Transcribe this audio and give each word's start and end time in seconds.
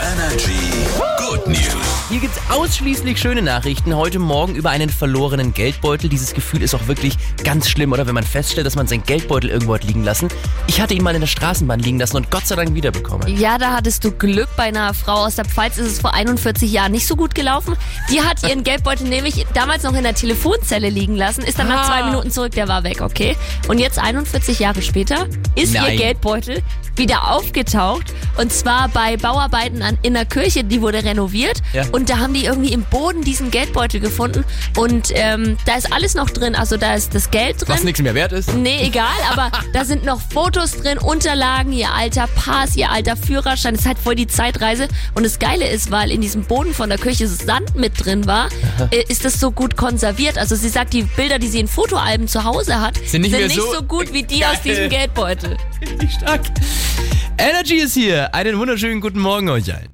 Energy 0.00 0.56
Good 1.18 1.46
News. 1.46 1.76
Hier 2.08 2.20
gibt's 2.20 2.38
ausschließlich 2.50 3.20
schöne 3.20 3.42
Nachrichten. 3.42 3.94
Heute 3.94 4.18
Morgen 4.18 4.54
über 4.54 4.70
einen 4.70 4.88
verlorenen 4.88 5.52
Geldbeutel. 5.52 6.08
Dieses 6.08 6.32
Gefühl 6.32 6.62
ist 6.62 6.74
auch 6.74 6.86
wirklich 6.88 7.16
ganz 7.44 7.68
schlimm, 7.68 7.92
oder 7.92 8.06
wenn 8.06 8.14
man 8.14 8.24
feststellt, 8.24 8.66
dass 8.66 8.76
man 8.76 8.86
seinen 8.86 9.04
Geldbeutel 9.04 9.50
irgendwo 9.50 9.74
hat 9.74 9.84
liegen 9.84 10.02
lassen. 10.02 10.28
Ich 10.66 10.80
hatte 10.80 10.94
ihn 10.94 11.02
mal 11.02 11.14
in 11.14 11.20
der 11.20 11.28
Straßenbahn 11.28 11.80
liegen 11.80 11.98
lassen 11.98 12.16
und 12.16 12.30
Gott 12.30 12.46
sei 12.46 12.56
Dank 12.56 12.74
wiederbekommen. 12.74 13.28
Ja, 13.36 13.58
da 13.58 13.72
hattest 13.72 14.02
du 14.02 14.10
Glück. 14.10 14.48
Bei 14.56 14.64
einer 14.64 14.94
Frau 14.94 15.26
aus 15.26 15.34
der 15.36 15.44
Pfalz 15.44 15.76
ist 15.76 15.86
es 15.86 16.00
vor 16.00 16.14
41 16.14 16.72
Jahren 16.72 16.92
nicht 16.92 17.06
so 17.06 17.14
gut 17.14 17.34
gelaufen. 17.34 17.76
Die 18.10 18.22
hat 18.22 18.42
ihren 18.42 18.64
Geldbeutel 18.64 19.06
nämlich 19.06 19.46
damals 19.52 19.82
noch 19.82 19.94
in 19.94 20.02
der 20.02 20.14
Telefonzelle 20.14 20.88
liegen 20.88 21.14
lassen, 21.14 21.42
ist 21.42 21.58
dann 21.58 21.68
nach 21.68 21.82
Ah. 21.82 21.86
zwei 21.86 22.02
Minuten 22.04 22.30
zurück, 22.30 22.52
der 22.52 22.68
war 22.68 22.84
weg, 22.84 23.02
okay? 23.02 23.36
Und 23.68 23.78
jetzt 23.78 23.98
41 23.98 24.58
Jahre 24.60 24.80
später 24.80 25.26
ist 25.56 25.74
ihr 25.74 25.82
Nein. 25.82 25.98
Geldbeutel 25.98 26.62
wieder 26.96 27.30
aufgetaucht. 27.30 28.12
Und 28.36 28.52
zwar 28.52 28.88
bei 28.88 29.16
Bauarbeiten 29.16 29.82
an, 29.82 29.98
in 30.02 30.14
der 30.14 30.24
Kirche, 30.24 30.64
die 30.64 30.80
wurde 30.80 31.02
renoviert. 31.04 31.58
Ja. 31.72 31.84
Und 31.92 32.10
da 32.10 32.18
haben 32.18 32.34
die 32.34 32.44
irgendwie 32.44 32.72
im 32.72 32.82
Boden 32.84 33.22
diesen 33.22 33.50
Geldbeutel 33.50 34.00
gefunden. 34.00 34.44
Und 34.76 35.08
ähm, 35.14 35.56
da 35.66 35.74
ist 35.76 35.92
alles 35.92 36.14
noch 36.14 36.30
drin. 36.30 36.54
Also 36.54 36.76
da 36.76 36.94
ist 36.94 37.14
das 37.14 37.30
Geld 37.30 37.60
drin. 37.60 37.68
Was 37.68 37.84
nichts 37.84 38.00
mehr 38.00 38.14
wert 38.14 38.32
ist. 38.32 38.52
Nee, 38.54 38.80
egal, 38.82 39.06
aber 39.30 39.50
da 39.72 39.84
sind 39.84 40.04
noch 40.04 40.20
Fotos 40.20 40.72
drin, 40.72 40.98
Unterlagen, 40.98 41.72
ihr 41.72 41.92
alter 41.92 42.26
Pass, 42.28 42.76
ihr 42.76 42.90
alter 42.90 43.16
Führerschein. 43.16 43.74
Das 43.74 43.82
ist 43.82 43.86
halt 43.88 43.98
voll 43.98 44.14
die 44.14 44.26
Zeitreise. 44.26 44.88
Und 45.14 45.24
das 45.24 45.38
Geile 45.38 45.68
ist, 45.68 45.90
weil 45.90 46.10
in 46.10 46.20
diesem 46.20 46.44
Boden 46.44 46.72
von 46.74 46.88
der 46.88 46.98
Kirche 46.98 47.26
Sand 47.28 47.74
mit 47.76 48.04
drin 48.04 48.26
war, 48.26 48.48
äh, 48.90 49.04
ist 49.08 49.24
das 49.24 49.38
so 49.40 49.50
gut 49.50 49.76
konserviert. 49.76 50.38
Also 50.38 50.56
sie 50.56 50.68
sagt, 50.68 50.92
die 50.92 51.02
Bilder, 51.02 51.38
die 51.38 51.48
sie 51.48 51.60
in 51.60 51.68
Fotoalben 51.68 52.28
zu 52.28 52.44
Hause 52.44 52.80
hat, 52.80 52.98
Sind 53.06 53.22
nicht 53.22 53.32
mehr 53.32 53.48
so- 53.50 53.82
gut 53.82 54.12
wie 54.12 54.22
die 54.22 54.44
aus 54.44 54.52
Geil. 54.52 54.60
diesem 54.64 54.88
Geldbeutel. 54.88 55.56
Richtig 55.82 56.12
stark. 56.12 56.40
Energy 57.40 57.76
ist 57.76 57.94
hier. 57.94 58.34
Einen 58.34 58.58
wunderschönen 58.58 59.00
guten 59.00 59.18
Morgen 59.18 59.48
euch 59.48 59.72
allen. 59.74 59.88